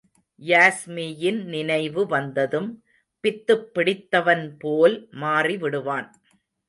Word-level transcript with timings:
யாஸ்மியின் 0.41 1.43
நினைவு 1.45 2.05
வந்ததும் 2.07 2.69
பித்துப் 3.23 3.73
பிடித்தவன் 3.73 4.55
போல் 4.59 5.07
மாறிவிடுவான். 5.11 6.09